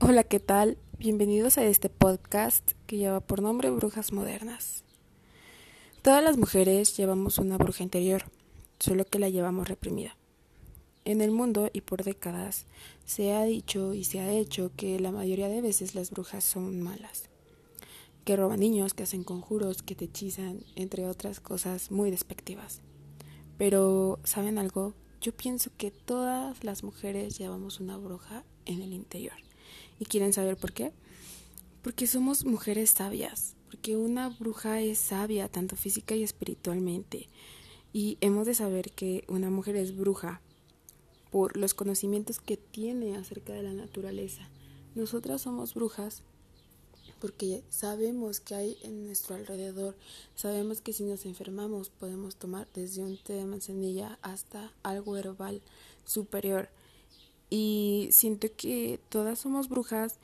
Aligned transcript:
Hola, 0.00 0.22
¿qué 0.22 0.38
tal? 0.38 0.78
Bienvenidos 0.96 1.58
a 1.58 1.64
este 1.64 1.88
podcast 1.88 2.70
que 2.86 2.98
lleva 2.98 3.18
por 3.18 3.42
nombre 3.42 3.68
Brujas 3.70 4.12
Modernas. 4.12 4.84
Todas 6.02 6.22
las 6.22 6.36
mujeres 6.36 6.96
llevamos 6.96 7.38
una 7.38 7.58
bruja 7.58 7.82
interior, 7.82 8.22
solo 8.78 9.04
que 9.04 9.18
la 9.18 9.28
llevamos 9.28 9.66
reprimida. 9.66 10.16
En 11.04 11.20
el 11.20 11.32
mundo 11.32 11.68
y 11.72 11.80
por 11.80 12.04
décadas 12.04 12.66
se 13.06 13.32
ha 13.32 13.42
dicho 13.42 13.92
y 13.92 14.04
se 14.04 14.20
ha 14.20 14.30
hecho 14.30 14.70
que 14.76 15.00
la 15.00 15.10
mayoría 15.10 15.48
de 15.48 15.62
veces 15.62 15.96
las 15.96 16.12
brujas 16.12 16.44
son 16.44 16.80
malas, 16.80 17.28
que 18.24 18.36
roban 18.36 18.60
niños, 18.60 18.94
que 18.94 19.02
hacen 19.02 19.24
conjuros, 19.24 19.82
que 19.82 19.96
te 19.96 20.04
hechizan, 20.04 20.60
entre 20.76 21.08
otras 21.08 21.40
cosas 21.40 21.90
muy 21.90 22.12
despectivas. 22.12 22.82
Pero, 23.58 24.20
¿saben 24.22 24.58
algo? 24.58 24.94
Yo 25.20 25.36
pienso 25.36 25.70
que 25.76 25.90
todas 25.90 26.62
las 26.62 26.84
mujeres 26.84 27.36
llevamos 27.36 27.80
una 27.80 27.96
bruja 27.96 28.44
en 28.64 28.80
el 28.80 28.92
interior. 28.92 29.47
¿Y 29.98 30.04
quieren 30.04 30.32
saber 30.32 30.56
por 30.56 30.72
qué? 30.72 30.92
Porque 31.82 32.06
somos 32.06 32.44
mujeres 32.44 32.90
sabias, 32.90 33.54
porque 33.66 33.96
una 33.96 34.28
bruja 34.28 34.80
es 34.80 34.98
sabia 34.98 35.48
tanto 35.48 35.76
física 35.76 36.14
y 36.14 36.22
espiritualmente. 36.22 37.28
Y 37.92 38.18
hemos 38.20 38.46
de 38.46 38.54
saber 38.54 38.92
que 38.92 39.24
una 39.28 39.50
mujer 39.50 39.76
es 39.76 39.96
bruja 39.96 40.40
por 41.30 41.56
los 41.56 41.74
conocimientos 41.74 42.38
que 42.38 42.56
tiene 42.56 43.16
acerca 43.16 43.52
de 43.52 43.62
la 43.62 43.72
naturaleza. 43.72 44.48
Nosotras 44.94 45.42
somos 45.42 45.74
brujas 45.74 46.22
porque 47.20 47.64
sabemos 47.68 48.40
que 48.40 48.54
hay 48.54 48.78
en 48.82 49.04
nuestro 49.04 49.34
alrededor, 49.34 49.96
sabemos 50.36 50.80
que 50.80 50.92
si 50.92 51.04
nos 51.04 51.26
enfermamos 51.26 51.90
podemos 51.90 52.36
tomar 52.36 52.68
desde 52.74 53.02
un 53.02 53.16
té 53.16 53.34
de 53.34 53.44
manzanilla 53.44 54.18
hasta 54.22 54.72
algo 54.82 55.16
herbal 55.16 55.60
superior. 56.04 56.68
Y 57.50 58.08
siento 58.12 58.48
que 58.56 59.00
todas 59.08 59.38
somos 59.38 59.68
brujas 59.68 60.18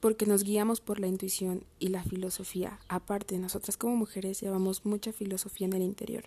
porque 0.00 0.26
nos 0.26 0.44
guiamos 0.44 0.80
por 0.80 1.00
la 1.00 1.08
intuición 1.08 1.64
y 1.80 1.88
la 1.88 2.04
filosofía. 2.04 2.78
Aparte, 2.88 3.38
nosotras 3.38 3.76
como 3.76 3.96
mujeres 3.96 4.40
llevamos 4.40 4.84
mucha 4.84 5.12
filosofía 5.12 5.66
en 5.66 5.72
el 5.72 5.82
interior. 5.82 6.24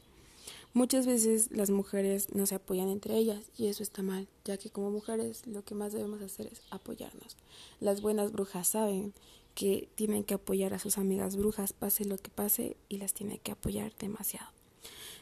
Muchas 0.74 1.06
veces 1.06 1.52
las 1.52 1.70
mujeres 1.70 2.34
no 2.34 2.46
se 2.46 2.56
apoyan 2.56 2.88
entre 2.88 3.18
ellas 3.18 3.44
y 3.58 3.68
eso 3.68 3.84
está 3.84 4.04
mal, 4.04 4.28
ya 4.46 4.58
que 4.58 4.70
como 4.70 4.90
mujeres 4.90 5.46
lo 5.46 5.64
que 5.64 5.76
más 5.76 5.92
debemos 5.92 6.22
hacer 6.22 6.48
es 6.48 6.62
apoyarnos. 6.70 7.36
Las 7.80 8.02
buenas 8.02 8.32
brujas 8.32 8.70
saben 8.70 9.14
que 9.54 9.90
tienen 9.96 10.24
que 10.24 10.34
apoyar 10.34 10.74
a 10.74 10.80
sus 10.80 10.98
amigas 10.98 11.36
brujas, 11.36 11.74
pase 11.74 12.06
lo 12.06 12.18
que 12.18 12.30
pase, 12.30 12.78
y 12.88 12.98
las 12.98 13.14
tienen 13.14 13.40
que 13.40 13.52
apoyar 13.52 13.94
demasiado. 13.98 14.48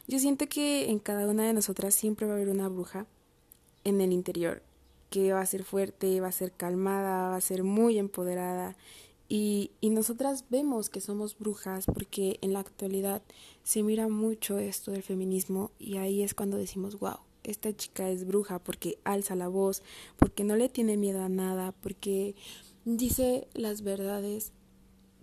Yo 0.08 0.20
siento 0.20 0.48
que 0.48 0.90
en 0.90 1.00
cada 1.00 1.28
una 1.28 1.48
de 1.48 1.53
nosotras 1.53 1.96
siempre 1.96 2.28
va 2.28 2.34
a 2.34 2.36
haber 2.36 2.50
una 2.50 2.70
bruja 2.70 3.08
en 3.84 4.02
el 4.02 4.12
interior, 4.12 4.62
que 5.10 5.34
va 5.34 5.42
a 5.42 5.46
ser 5.46 5.64
fuerte, 5.64 6.22
va 6.22 6.28
a 6.28 6.32
ser 6.32 6.52
calmada, 6.52 7.30
va 7.30 7.36
a 7.36 7.42
ser 7.42 7.64
muy 7.64 7.98
empoderada. 7.98 8.76
Y, 9.28 9.72
y 9.80 9.92
nosotras 9.92 10.46
vemos 10.50 10.90
que 10.90 11.02
somos 11.02 11.38
brujas 11.38 11.86
porque 11.86 12.40
en 12.42 12.54
la 12.54 12.60
actualidad 12.60 13.22
se 13.64 13.84
mira 13.84 14.08
mucho 14.08 14.58
esto 14.58 14.92
del 14.92 15.04
feminismo 15.04 15.72
y 15.78 15.98
ahí 15.98 16.24
es 16.24 16.34
cuando 16.34 16.58
decimos, 16.58 17.00
wow, 17.00 17.20
esta 17.44 17.76
chica 17.76 18.10
es 18.10 18.26
bruja 18.26 18.60
porque 18.60 18.98
alza 19.04 19.36
la 19.36 19.48
voz, 19.48 19.84
porque 20.18 20.44
no 20.44 20.56
le 20.56 20.70
tiene 20.70 20.98
miedo 20.98 21.22
a 21.22 21.30
nada, 21.30 21.72
porque 21.72 22.36
dice 22.86 23.48
las 23.54 23.82
verdades, 23.82 24.52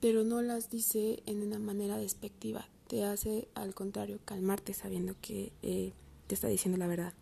pero 0.01 0.25
no 0.25 0.43
las 0.43 0.71
dice 0.71 1.23
en 1.27 1.43
una 1.43 1.59
manera 1.59 1.97
despectiva. 1.97 2.69
Te 2.89 3.05
hace, 3.05 3.49
al 3.55 3.75
contrario, 3.75 4.21
calmarte 4.25 4.73
sabiendo 4.73 5.17
que 5.21 5.53
eh, 5.63 5.93
te 6.27 6.35
está 6.35 6.49
diciendo 6.49 6.79
la 6.79 6.87
verdad. 6.87 7.15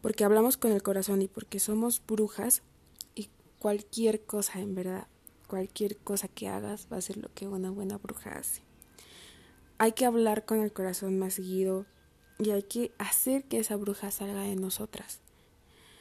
Porque 0.00 0.24
hablamos 0.24 0.56
con 0.56 0.72
el 0.72 0.82
corazón 0.82 1.22
y 1.22 1.28
porque 1.28 1.58
somos 1.58 2.02
brujas 2.06 2.62
y 3.14 3.30
cualquier 3.58 4.24
cosa, 4.24 4.60
en 4.60 4.74
verdad, 4.74 5.08
cualquier 5.48 5.96
cosa 5.96 6.28
que 6.28 6.48
hagas 6.48 6.86
va 6.92 6.98
a 6.98 7.02
ser 7.02 7.16
lo 7.16 7.32
que 7.34 7.48
una 7.48 7.70
buena 7.70 7.98
bruja 7.98 8.38
hace. 8.38 8.62
Hay 9.78 9.92
que 9.92 10.06
hablar 10.06 10.44
con 10.44 10.60
el 10.60 10.72
corazón 10.72 11.18
más 11.18 11.34
seguido 11.34 11.86
y 12.38 12.50
hay 12.50 12.62
que 12.62 12.92
hacer 12.98 13.44
que 13.44 13.58
esa 13.58 13.76
bruja 13.76 14.10
salga 14.10 14.42
de 14.42 14.56
nosotras. 14.56 15.20